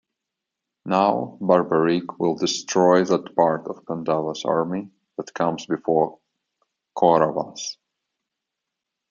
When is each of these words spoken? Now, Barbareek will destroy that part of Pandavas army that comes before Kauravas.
Now, 0.87 1.37
Barbareek 1.39 2.17
will 2.17 2.33
destroy 2.33 3.03
that 3.03 3.35
part 3.35 3.67
of 3.67 3.85
Pandavas 3.85 4.45
army 4.45 4.89
that 5.17 5.31
comes 5.31 5.67
before 5.67 6.17
Kauravas. 6.97 7.77